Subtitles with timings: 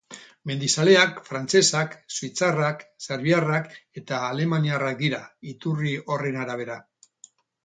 [0.51, 3.69] Mendizaleak frantzesak, suitzarrak, serbiarrak
[4.01, 5.21] eta alemaniarrak dira,
[5.53, 6.81] iturri horren arabera.